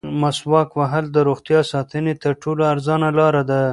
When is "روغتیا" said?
1.27-1.59